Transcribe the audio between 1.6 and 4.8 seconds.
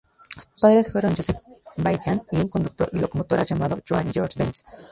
Vaillant y un conductor de locomotoras llamado Johann George Benz.